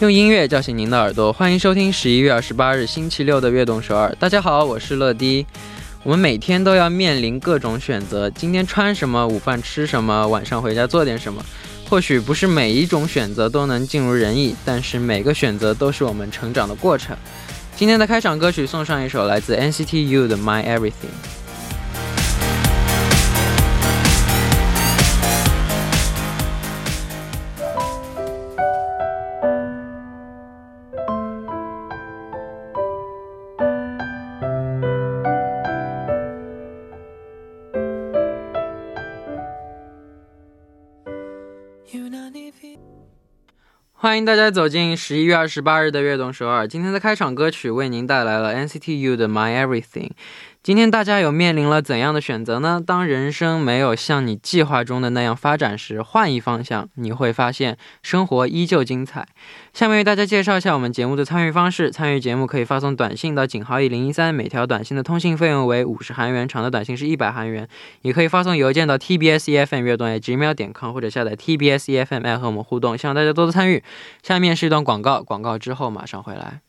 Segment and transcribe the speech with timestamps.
[0.00, 4.10] 用音乐叫醒您的耳朵，欢迎收听十一月二十八日星期六的《悦动首尔》。
[4.18, 5.46] 大家好，我是乐迪。
[6.02, 11.40] 我们每天都要面临各种选择，今天穿什么，午饭吃什么，晚上回家做点什么。
[11.88, 17.16] 或许不是每一种选择都能尽如人意，但是每个选择都是我们成长的过程。
[17.76, 20.90] 今天的开场歌曲送上一首来自 NCT U 的《My Everything》。
[44.04, 46.68] 欢迎大家走进十一月二十八日的悦动首尔。
[46.68, 50.10] 今天的开场歌曲为您带来了 NCT U 的 My Everything。
[50.64, 52.82] 今天大家有面临了怎样的选择呢？
[52.84, 59.28] 当人生没有像你计划中的那样发展时，换一方向，你会发现生活依旧精彩。
[59.74, 67.68] 下面为大家介绍一下我们节目的参与方式：参与节目可以发送短信到井号一零一三，每条短信的通信费用为五十韩元，长的短信是一百韩元。
[68.00, 72.96] 也可以发送邮件到 tbsefm 乐动 gmail 点 com，或者下载 tbsefm app 和我们互动。
[72.96, 73.84] 希望大家多多参与。
[74.22, 76.62] 下面是一段广告，广告之后马上回来。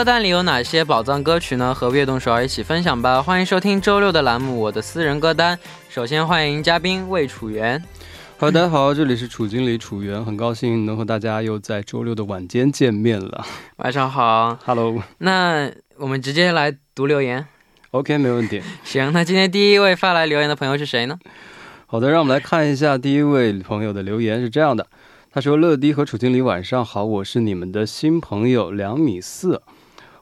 [0.00, 1.74] 歌单里有哪些宝藏歌曲呢？
[1.74, 3.22] 和悦动首尔一起分享吧！
[3.22, 5.54] 欢迎收听周六的栏目《我的私人歌单》。
[5.90, 7.84] 首先欢迎嘉宾魏楚元。
[8.38, 13.44] 好，大家好，这里是楚经理楚元，很高兴能和大家又在周六的晚间见面了。
[13.76, 15.02] 晚上好，Hello。
[15.18, 17.44] 那我们直接来读留言。
[17.90, 18.62] OK，没问题。
[18.82, 21.18] 行，那今天第一位发来留言的朋友是谁呢？
[21.84, 24.86] 好的，让我们来看一下第一位朋友的留言是这样的。
[25.30, 29.60] 他说：“乐迪和楚经理晚上好，我是你们的新朋友两米四。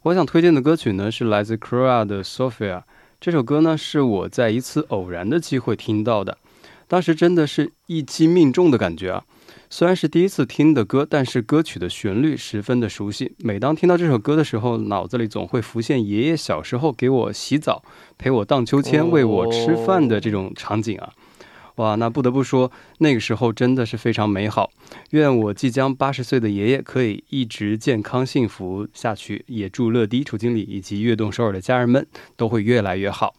[0.08, 2.82] 我想推荐的歌曲呢是来自 Kura 的 Sophia。
[3.20, 6.38] 这首歌呢是我在一次偶然的机会听到的，
[6.86, 9.24] 当时真的是一击命中的感觉啊！
[9.68, 13.34] 虽然是第一次听的歌，但是歌曲的旋律十分的熟悉。
[13.40, 17.82] 每当听到这首歌的时候，脑子里总会浮现爷爷小时候给我洗澡、
[18.16, 21.12] 陪我荡秋千、喂我吃饭的这种场景啊。”
[21.78, 24.70] 哇，那不得不说，那个时候真的是非常美好。
[25.10, 32.04] 愿我即将八十岁的爷爷可以一直健康幸福下去，也祝乐迪、楚经理以及悦动首尔的家人们
[32.36, 33.32] 都会越来越好。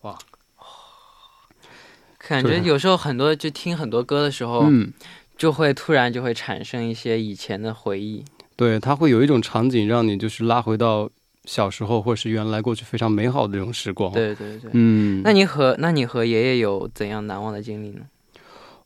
[0.00, 0.18] 哇，
[2.26, 4.90] 感觉有时候很多就听很多歌的时候，嗯，
[5.36, 8.24] 就会突然就会产生一些以前的回忆。
[8.56, 11.10] 对，它会有一种场景让你就是拉回到。
[11.48, 14.12] 小时候，或是原来过去非常美好的这种时光。
[14.12, 18.02] 对对对，嗯，那你和那你和爷爷有怎样难忘的经历呢？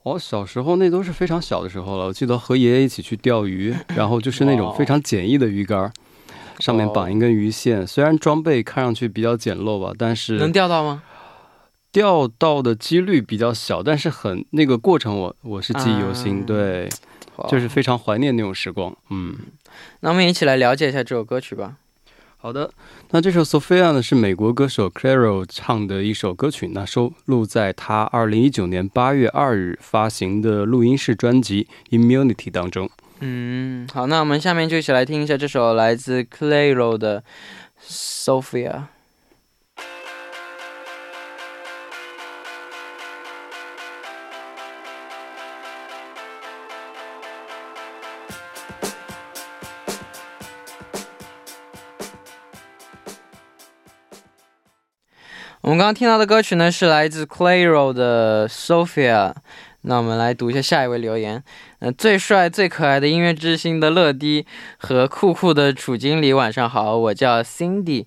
[0.05, 2.06] 我小时候那都是非常小的时候了。
[2.06, 5.93] 我记得和爷爷一起去钓鱼， 然后就是那种非常简易的鱼竿，
[6.61, 7.84] 上面绑一根鱼线。
[7.84, 11.03] 虽然装备看上去比较简陋吧，但是能钓到吗？
[11.91, 16.43] 钓到的几率比较小，但是很那个过程，我我是记忆犹新。
[16.47, 16.89] 对，
[17.49, 18.97] 就是非常怀念那种时光。
[19.11, 19.37] 嗯，
[20.01, 21.77] 那我们一起来了解一下这首歌曲吧。
[22.42, 22.69] 好的，
[23.12, 32.91] 那这首 Sophia 呢是美国歌手 Claro 唱的一首歌曲，那收录在他二零一九年八月二日发行的录音室专辑《Immunity》当中。
[33.20, 37.22] 嗯，好，那我们下面就一起来听一下这首来自 Claro 的
[37.80, 38.86] Sophia。
[55.62, 59.33] 我们刚刚听到的歌曲呢，是来自 Clairo 的 Sophia。
[59.83, 61.41] 那我们来读一下下一位留言。
[61.78, 64.45] 呃，最帅最可爱的音乐之星的乐迪
[64.78, 68.07] 和酷酷的楚经理，晚上好，我叫 Cindy。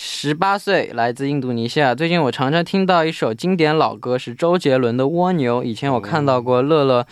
[0.00, 1.92] 十八岁，来自印度尼西亚。
[1.92, 5.60] 最近我常常听到一首经典老歌，是周杰伦的《蜗牛》。
[5.64, 7.04] 以前我看到过乐乐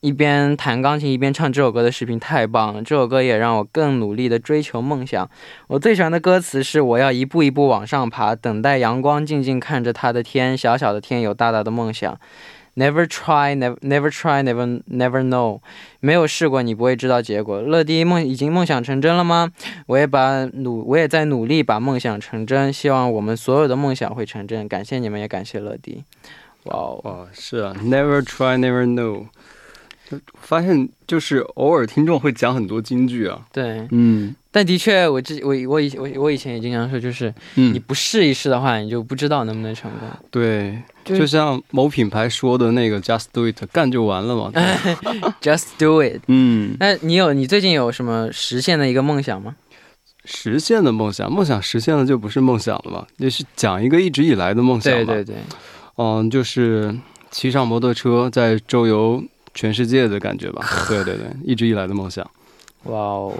[0.00, 2.82] 一边弹钢琴一边唱这首歌的视频，太棒了！
[2.82, 5.28] 这首歌也让我更努力地追求梦想。
[5.68, 12.18] 我最喜欢的歌词是：我要一步一步往上爬，等待阳光，静静看着他的天，小小的天有大大的梦想。
[12.76, 15.60] Never try, never never try, never never know。
[16.00, 17.60] 没有试过，你不会知道结果。
[17.60, 19.50] 乐迪梦已经梦想成真了吗？
[19.86, 22.72] 我也把努，我也在努力把梦想成真。
[22.72, 24.68] 希望我们所有的梦想会成真。
[24.68, 26.04] 感谢你们，也感谢乐迪。
[26.64, 29.26] 哇哦，是啊，Never try, never know。
[30.40, 33.46] 发现就是偶尔听众会讲很多金句啊。
[33.52, 40.08] 对，嗯但的确，我之我我以我我以前也经常说，就是你嗯，不试一试的话，你就不知道能不能成功。
[40.28, 44.52] 对，就就像某品牌说的那个 “just do it”，干就完了嘛。
[45.42, 46.20] Just do it。
[46.28, 49.56] 嗯，那你有你最近有什么实现的一个梦想吗？
[50.24, 55.12] 实现的梦想，梦想实现了就不是梦想了嘛，也是讲一个一直以来的梦想吧。
[55.12, 55.36] 对对对，
[55.96, 56.94] 嗯，就是
[57.30, 59.22] 骑上摩托车在周游
[59.54, 60.62] 全世界的感觉吧。
[60.88, 62.28] 对对对，一直以来的梦想。
[62.84, 63.34] 哇哦。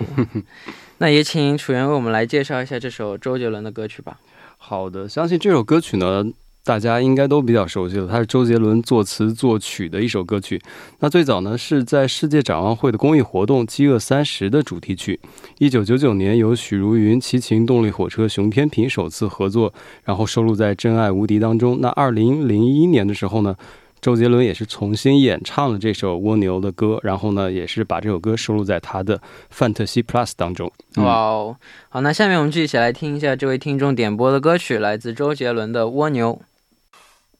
[0.99, 4.19] 那也请楚源为我们来介绍一下这首周杰伦的歌曲吧。
[4.59, 6.25] 好的，相信这首歌曲呢，
[6.63, 10.61] 大家应该都比较熟悉了，它是周杰伦作词作曲的一首歌曲。
[10.99, 15.19] 那最早呢是在世界展望会的公益活动《饥饿三十》的主题曲。
[15.59, 19.73] 一九九九年由许茹芸、齐秦动力火车、熊天平首次合作，
[20.05, 21.81] 然后收录在《真爱无敌》当中。
[21.81, 23.57] 那二零零一年的时候呢，
[24.03, 29.19] 周杰伦也是重新演唱了这首蜗牛的歌，然后呢也是把这首歌收录在他的
[29.51, 30.71] 《Fantasy Plus》当中。
[30.97, 31.57] 哇哦，
[31.89, 36.39] 好，那下面我们就一起来听一下这位听众点播的歌曲，来自周杰伦的《蜗牛》。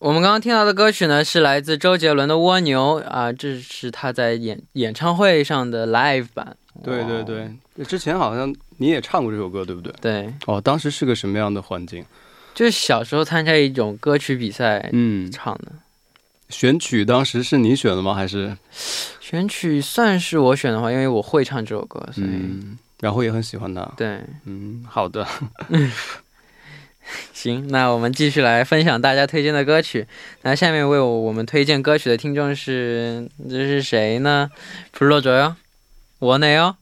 [0.01, 6.57] 我们刚刚听到的歌曲呢，是来自周杰伦的《蜗牛》啊，这是他在演演唱会上的 live 版。
[6.83, 9.93] 对对对，之前好像你也唱过这首歌，对不对？
[10.01, 12.03] 对，哦，当时是个什么样的环境？
[12.55, 15.67] 就是小时候参加一种歌曲比赛嗯，唱的。
[16.49, 18.15] 选曲当时是你选的吗？
[18.15, 18.57] 还是
[19.21, 23.87] 选曲算是我选的话，因为我会唱这首歌，所以、嗯，然后也很喜欢他。
[23.99, 24.23] 对。
[24.47, 25.27] 嗯，好的。
[27.34, 30.08] 行，那我们继续来分享大家推荐的歌曲。
[30.42, 34.50] 那下面为我我们推荐歌曲的听众是这是谁呢？
[34.98, 35.54] 불러줘요，
[36.20, 36.76] 我呢哟。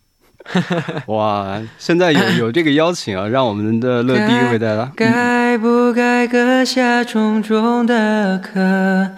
[1.08, 4.92] 哇，现在有有这个邀请啊，让我们的乐迪为大家。
[4.94, 9.12] 该不该割下重重的壳，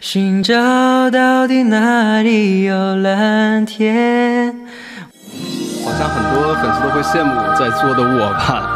[0.00, 4.66] 寻找到底哪里有蓝天？
[5.84, 8.75] 好像很多粉丝都会羡慕我在座的我吧，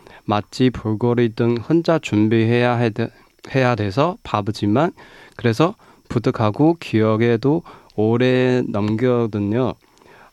[0.31, 2.91] 맛집 볼거리 등 혼자 준비해야 해
[3.53, 4.93] 해야 돼서 바쁘지만
[5.35, 5.75] 그래서
[6.07, 7.63] 부득하고 기억에도
[7.97, 9.73] 오래 남겨둔요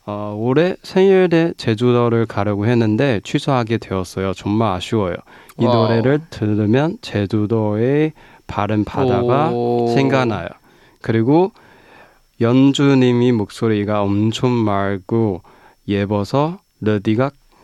[0.05, 4.33] 어, 올해 생일에 제주도를 가려고 했는데 취소하게 되었어요.
[4.33, 5.15] 정말 아쉬워요.
[5.59, 5.87] 이 와우.
[5.89, 8.13] 노래를 들으면 제주도의
[8.47, 9.93] 바른 바다가 오.
[9.93, 10.47] 생각나요.
[11.01, 11.51] 그리고
[12.41, 15.41] 연주님이 목소리가 엄청 맑고
[15.87, 17.31] 예뻐서 러디가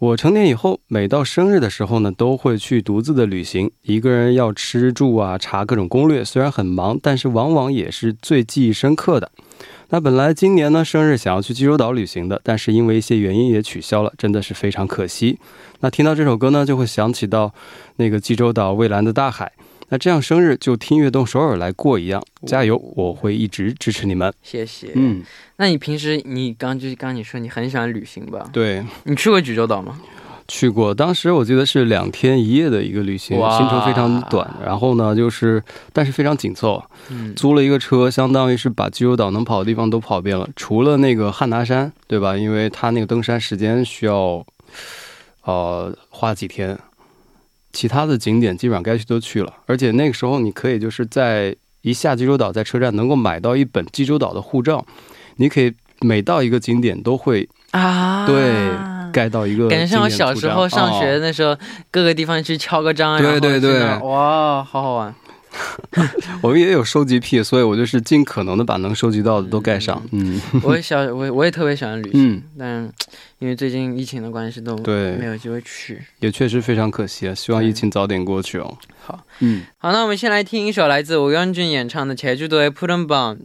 [0.00, 6.24] 我成年以后，每到生日的时候呢，都会去独自的旅行，一个人要吃住啊，查各种攻略。
[6.24, 9.28] 虽然很忙，但是往往也是最记忆深刻的。
[9.88, 15.36] 那本来今年呢生日想要去济州岛旅行的，但是因为一些原因也取消了，真的是非常可惜。
[15.80, 17.52] 那听到这首歌呢，就会想起到
[17.96, 19.50] 那个济州岛蔚蓝的大海。
[19.90, 22.76] 那这样生日就听悦动首尔来过一样，加油！
[22.94, 24.32] 我会一直支持你们。
[24.42, 24.92] 谢谢。
[24.94, 25.22] 嗯，
[25.56, 28.48] 那你平时你刚就是刚你说你很喜欢旅行吧？
[28.52, 29.98] 对，你去过济州岛吗？
[30.50, 42.34] 去过，当时我记得是两天一夜的一个旅行，行程非常短，然后呢就是但是非常紧凑，嗯，租了一个车，相当于是把济州岛能跑的地方都跑遍了，除了那个汉拿山，对吧？
[42.34, 44.42] 因为它那个登山时间需要，
[45.44, 46.78] 呃，花几天，
[47.72, 49.52] 其他的景点基本上该去都去了。
[49.66, 54.84] 而且那个时候你可以就是在一下济州岛，在车站能够买到一本济州岛的护照，
[55.36, 58.70] 你可以每到一个景点都会啊，对
[59.12, 61.56] 盖到一个感觉像我小时候上学哦那时候，
[61.90, 65.14] 各个地方去敲个章，对对对哇，好好玩。
[66.42, 70.02] 我们也有收集癖，所以我就是尽可能的把能收集到的都盖上。
[70.12, 72.90] 嗯， 我也想，我我也特别喜欢旅行，但
[73.38, 77.34] 因为最近疫情的关系，都对没有机会去，也确实非常可惜啊！
[77.34, 78.76] 希望疫情早点过去哦。
[79.04, 83.36] 好，嗯，好，那我们先来听一首来自吴彦俊演唱的《前句对 Put On Bomb》。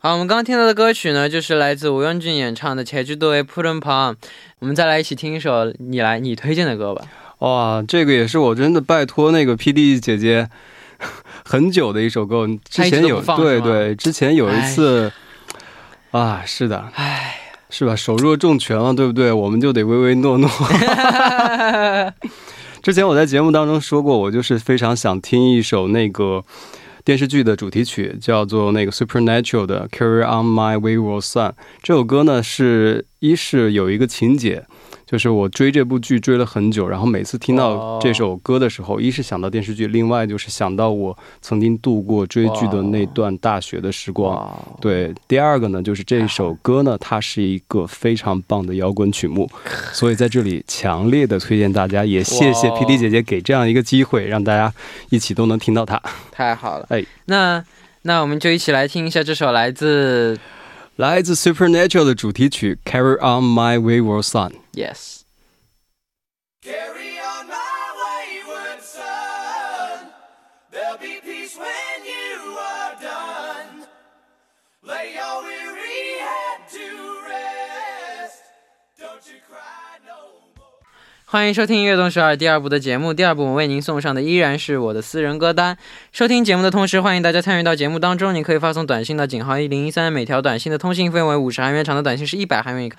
[0.00, 4.14] 好，我们刚刚听到的歌曲呢，就是来自吴永俊演唱的《切居多为普伦旁》。
[4.60, 7.02] 我们再来一起听一首你来你推荐的歌吧。
[7.40, 10.48] 哇，这个也是我真的拜托那个 P D 姐姐
[11.44, 12.46] 很久的一首歌。
[12.70, 15.10] 之前有对对，之前有一次
[16.12, 17.34] 啊，是的，哎，
[17.68, 17.96] 是吧？
[17.96, 19.32] 手若重拳了，对不对？
[19.32, 20.48] 我们就得唯唯诺诺。
[22.84, 26.44] 之前我在节目当中说过，我就是非常想听一首那个。
[27.08, 31.52] 电视剧的主题曲叫做那个 Supernatural 的 Carry On My Wayward Son。
[31.82, 34.64] 这首歌呢，是一是有一个情节。
[35.06, 44.46] 就是我追这部剧追了很久，然后每次听到这首歌的时候，一是想到电视剧，另外就是想到我曾经度过追剧的那段大学的时光。
[44.82, 49.48] 对，第二个呢，就是这首歌呢，它是一个非常棒的摇滚曲目，
[49.94, 54.70] 所以在这里强烈的推荐大家，也谢谢 PD 姐姐给这样一个机会，让大家
[55.08, 55.98] 一起都能听到它。
[56.30, 57.64] 太好了，哎，那
[58.02, 60.38] 那我们就一起来听一下这首来自。
[60.97, 65.21] 来自 Supernatural 的主题曲《Carry On My Wayward Son》。Yes。
[81.30, 83.12] 欢迎收听《悦动十二》第二部的节目。
[83.12, 85.76] 第二部我为您送上的依然是我的私人歌单。
[86.10, 88.34] 收听节目的同时，欢迎大家参与到节目当中。
[88.34, 92.96] 你可以发送短信到井号一零一三，每条短信的通信费为五十韩元，长的短信是一百韩元一个。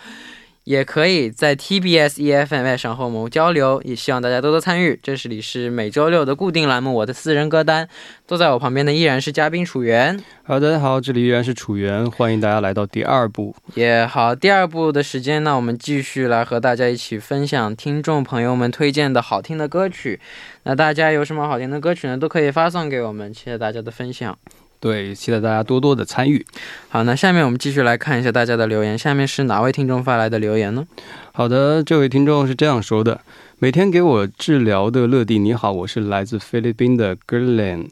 [0.64, 5.00] 也可以在 TBS EFM 上和我们交流，也希望大家多多参与。
[5.02, 7.86] 这里是每周六的固定栏目《我的私人歌单》，
[8.28, 10.24] 坐在我旁边的依然是嘉宾楚源。
[10.44, 13.56] 好，大家好，这里依然是楚源，欢迎大家来到第二部。
[13.74, 20.20] 也好，第二部的时间呢，我们继续来和大家一起分享听众朋友们推荐的好听的歌曲。
[20.64, 22.18] 那大家有什么好听的歌曲呢？
[22.18, 24.38] 都可以发送给我们，谢谢大家的分享。
[24.80, 26.46] 对，期待大家多多的参与。
[26.88, 28.98] 好，那下面我们继续来看一下大家的留言。
[28.98, 30.88] 下面是哪位听众发来的留言呢？
[31.34, 33.20] 好的，这位听众是这样说的：
[33.58, 37.90] 每天给我治疗的乐蒂，你好，我是来自菲律宾的 g i r l a n。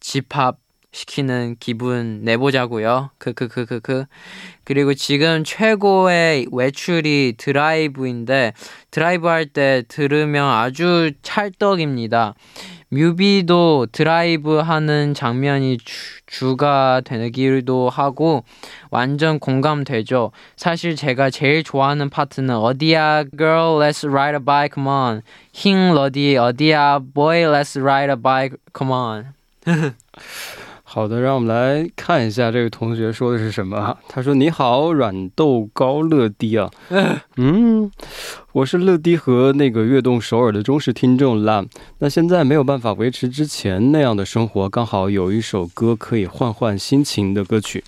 [0.00, 0.58] 집합
[0.94, 3.10] 시키는 기분 내보자고요.
[3.16, 4.04] 크크크크크.
[4.64, 8.52] 그리고 지금 최고의 외출이 드라이브인데
[8.90, 12.34] 드라이브 할 때 들으면 아주 찰떡입니다.
[12.92, 15.78] 뮤비도 드라이브 하는 장면이
[16.26, 18.44] 주, 가 되기도 하고
[18.90, 20.32] 완전 공감되죠.
[20.56, 25.22] 사실 제가 제일 좋아하는 파트는 어디야 girl let's ride a bike come on.
[25.52, 29.32] 힝 러디 어디야 boy let's ride a bike come on.
[30.94, 33.96] 好的，让我们来看一下这位同学说的是什么。
[34.10, 36.70] 他说：“你好，软豆高乐迪啊，
[37.38, 37.90] 嗯，
[38.52, 41.64] 我是乐迪和那个悦动首尔的忠实听众啦。
[42.00, 47.82] 那现在没有办法维持之前那样的生活，刚好有一首歌可以换换心情的歌曲，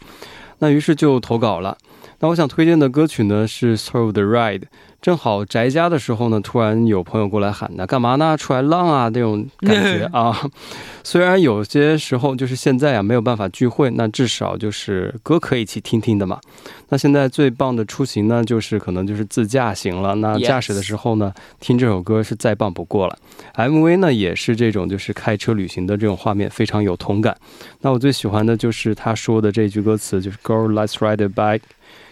[0.61, 1.76] 那于是就投稿了。
[2.21, 4.61] 那我想推荐的歌曲呢是《Through the Ride》。”
[5.04, 8.35] 正好宅家的时候呢，突然有朋友过来喊呢，干嘛呢？
[8.38, 9.11] 出来浪啊！
[9.12, 10.35] 那种感觉 啊。
[11.02, 16.40] 虽然有些时候就是现在啊没有办法聚会，那至少就是歌可以一起听听的嘛。
[16.88, 20.14] 那现在最棒的出行呢，就是可能就是自驾行了。
[20.14, 21.30] 那驾驶的时候呢，
[21.61, 23.18] 听这首歌是再棒不过了。
[23.56, 27.37] MV 呢也是这种就是开车旅行的这种画面，非常有同感。
[27.83, 31.61] 那我最喜欢的就是他说的这句歌词，就是 “Girl, let's ride a bike”。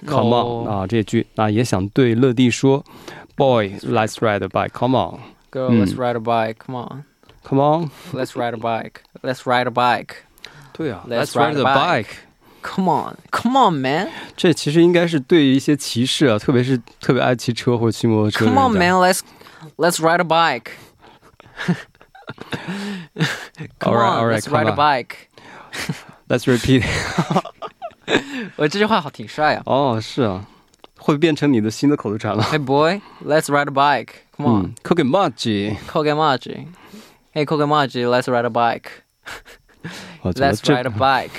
[0.06, 2.86] Come on 啊，这句啊也想对乐蒂说，
[3.36, 4.72] Boy, let's ride a bike.
[4.78, 5.20] Come on,
[5.52, 6.58] girl, let's ride a bike.
[6.64, 7.04] Come on,
[7.44, 9.02] come on, let's ride a bike.
[9.22, 10.16] Let's ride a bike.
[10.74, 12.10] 对啊，Let's ride a bike.
[12.62, 14.10] Come on, come on, man.
[14.36, 18.46] 这其实应该是对于一些骑士啊，特别是特别爱骑车或骑摩托车。
[18.46, 19.22] Come on, man, let's
[19.78, 20.72] let's ride a bike.
[23.80, 25.30] Come on, let's ride a bike.
[26.28, 26.84] Let's repeat.
[28.56, 29.64] 我这句话好挺帅啊！
[29.66, 30.46] 哦，是啊，
[30.98, 32.44] 会变成你的新的口头禅了。
[32.44, 34.14] Hey boy, let's ride a bike.
[34.36, 35.78] Come on, Koge Maji.
[35.88, 36.68] Koge Maji.
[37.34, 39.04] Hey Koge Maji, let's ride a bike.
[40.24, 41.32] Let's ride a bike.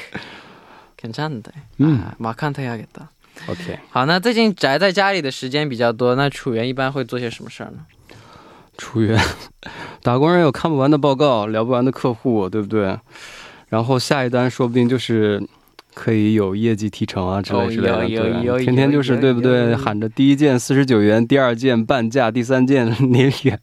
[0.97, 1.53] 괜찮은데.
[1.81, 3.09] 음, 마칸테야겠다.
[3.49, 3.79] OK。
[3.91, 7.79] 好，那最近宅在家里的时间比较多，那楚源一般会做些什么事儿呢？
[8.77, 9.21] 楚源，
[10.03, 12.99] 打工人有看不完的报告，聊不完的客户，对不对？
[13.69, 15.43] 然后下一单说不定就是。
[15.94, 18.08] 可以有业绩提成啊之类之类的，
[18.44, 19.76] 对，天天就是对不对？
[19.76, 23.60] 喊着第一件四十九元，第二件半价，第三件零元，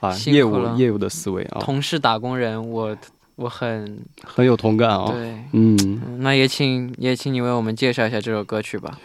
[0.00, 1.60] 啊，业务业务的思维啊。
[1.60, 2.96] 同事打工人，我
[3.36, 5.12] 我很很有同感啊。
[5.12, 8.98] 对，嗯，那也请也请你为我们介绍一下这首歌曲吧。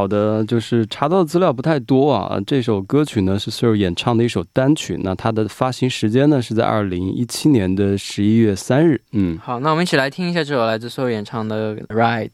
[0.00, 2.40] 好的，就是查到的资料不太多啊。
[2.46, 9.02] 这首歌曲呢是 Sir 演唱的一首单曲，那它的发行时间呢是在二零一七年的十一月三日。
[9.12, 12.30] 嗯，好，那我们一起来听一下这首来自 Sir 演唱的《Ride》。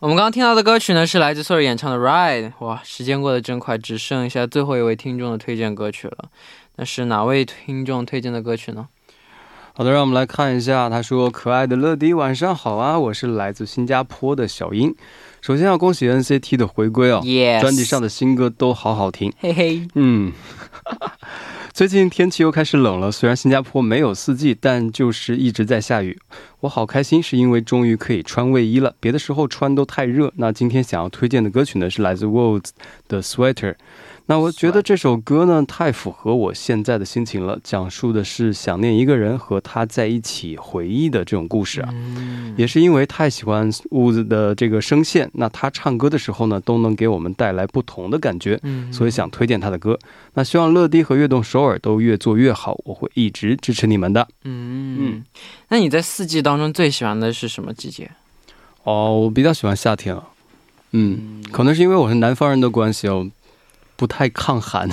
[0.00, 2.52] 我们刚刚听到的歌曲呢，是来自 Sorry 演唱的《Ride》。
[2.64, 6.30] 哇，时间过得真快，只剩下最后一位听众的推荐歌曲了。
[6.76, 8.88] 那是哪位听众推荐的歌曲呢？
[9.74, 10.88] 好的，让我们来看一下。
[10.88, 12.98] 他说：“可爱的乐迪，晚上好啊！
[12.98, 14.94] 我是来自新加坡的小英。
[15.42, 17.20] 首先要恭喜 NCT 的回归哦，
[17.60, 19.30] 专辑上的新歌都好好听。
[19.38, 20.32] 嘿嘿，嗯。”
[21.72, 26.18] 最近天气又开始冷了，虽然新加坡没有四季，但就是一直在下雨。
[26.60, 30.32] 我好开心，是因为终于可以穿卫衣了，别的时候穿都太热。
[30.36, 32.70] 那今天想要推荐的歌曲呢，是来自 Wolves
[33.08, 33.76] 的 Sweater。
[34.30, 41.92] 那我觉得这首歌呢，太符合我现在的心情了，讲述的是想念一个人和他在一起回忆的这种故事啊。
[42.56, 48.60] 也是因为太喜欢屋子的这个声线，那他唱歌的时候呢，都能给我们带来不同的感觉，
[48.92, 49.98] 所以想推荐他的歌。
[50.34, 54.28] 那希望乐迪和悦动首尔都越做越好，我会一直支持你们的。
[54.44, 55.24] 嗯嗯，
[55.70, 58.08] 那你在四季当中最喜欢的是什么季节？
[58.84, 60.22] 哦，我比较喜欢夏天啊。
[60.92, 63.28] 嗯，可能是因为我是南方人的关系哦。
[64.00, 64.88] 不太抗寒，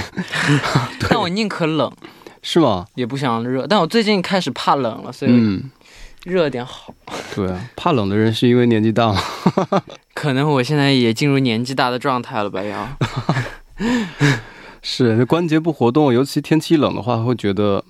[1.09, 1.89] 但我宁可冷，
[2.41, 2.85] 是吗？
[2.95, 5.63] 也不想热，但我最近开始怕冷了，所以
[6.25, 6.93] 热点好。
[7.33, 9.21] 对啊，怕冷的人是因为年纪大吗？
[10.13, 12.61] 可能我现在也进入年纪大的状态了吧？
[12.61, 12.97] 要
[14.81, 17.81] 是那关节不活动，尤其天气冷的话，会觉得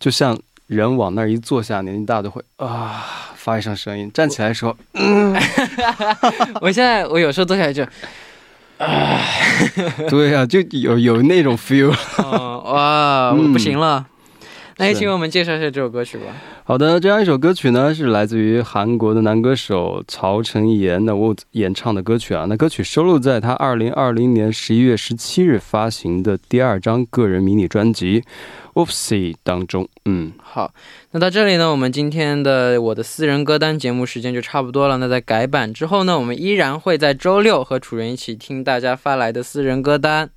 [0.00, 0.36] 就像
[0.66, 5.32] 人往那儿一坐下，年纪大就会啊发一声声音，站起来说，嗯，
[6.60, 7.86] 我现在我有时候坐下来就。
[10.08, 11.94] 对呀，就有有那种 feel，
[12.72, 14.06] 哇，不行了。
[14.86, 16.24] 也请我们介绍一下这首歌曲吧。
[16.64, 22.46] 好的，这样一首歌曲呢，是来自于韩国的男歌手曹承妍的 Wood 演唱的歌曲啊。
[22.48, 28.20] 那歌曲收录在他二零二零年十一月十七日发行的第二张个人迷你专辑
[28.74, 29.88] 《Oopsie》当中。
[30.04, 30.72] 嗯，好，
[31.10, 34.98] 那到这里呢，我们今天的我的私人歌单节目时间就差不多了。
[34.98, 40.30] 那在改版之后呢，我们依然会在周六和楚人一起听大家发来的私人歌单。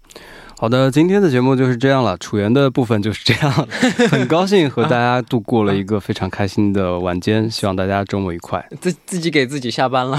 [0.60, 3.52] 好的，今天的节目就是这样了，楚原的部分就是这样，
[4.10, 8.66] 很高兴和大家度过了一个非常开心的晚间，希望大家周末愉快。
[8.80, 10.18] 自自己给自己下班了，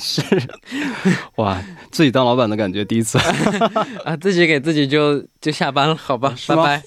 [0.00, 0.22] 是，
[1.36, 3.18] 哇，自己当老板的感觉，第一次
[4.04, 6.82] 啊，自己给自己就就下班了，好吧，拜拜，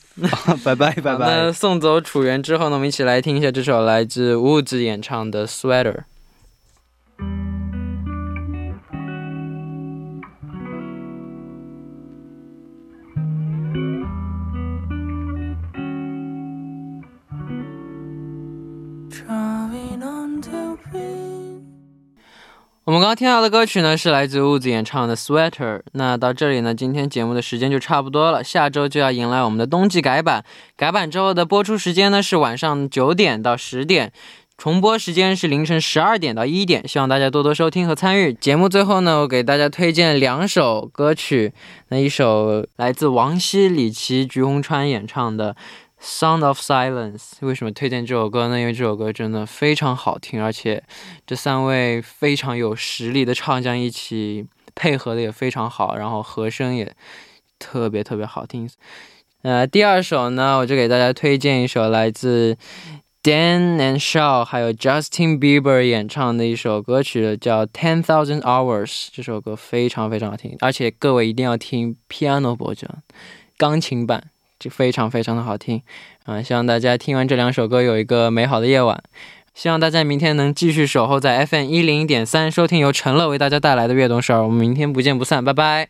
[0.64, 1.18] 拜拜拜拜。
[1.20, 5.94] 那送走楚原之后呢，我们一起来听一下这首来自物质演唱的《Sweater》。
[22.84, 25.78] 我们刚刚听到的歌曲呢，是来自雾子演唱的《Sweater》。
[25.94, 28.44] 那到这里呢，今天节目的时间就差不多了。
[28.44, 30.46] 下周就要迎来我们的冬季改版，
[30.78, 34.12] 改版之后的播出时间呢是晚上九点到十点，
[34.56, 36.88] 重播时间是凌晨十二点到一点。
[36.88, 38.32] 希望大家多多收听和参与。
[38.32, 41.54] 节目最后呢，我给大家推荐两首歌曲，
[41.90, 45.56] 那一首来自王晰、李琦、鞠红川演唱的。
[46.06, 48.60] Sound of Silence，为什么推荐这首歌呢？
[48.60, 50.84] 因为这首歌真的非常好听，而且
[51.26, 56.96] 这三位非常有实力的唱将一起配合的也非常好，然后和声也
[57.58, 58.70] 特别特别好听。
[59.42, 62.56] 呃，第二首呢，我就给大家推荐一首来自
[63.24, 69.08] Dan and Shaw 还有 Justin Bieber 演唱的一首歌曲，叫 Ten Thousand Hours。
[69.12, 73.04] 这首歌非常非常好听，而且各位一定要听 Piano 版本，
[73.58, 74.30] 钢琴版。
[74.60, 75.82] 就非常非常的好听，
[76.26, 79.02] 啊，希望大家听完这两首歌有一个美好的夜晚，
[79.54, 85.90] 希望大家明天能继续守候在 FM 一零点三，收听由陈乐为大家带来的悦动事儿，我们明天不见不散，拜拜。